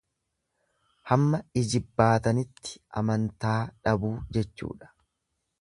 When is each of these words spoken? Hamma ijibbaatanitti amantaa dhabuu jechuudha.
Hamma 1.11 1.41
ijibbaatanitti 1.61 2.75
amantaa 3.03 3.61
dhabuu 3.89 4.15
jechuudha. 4.39 4.95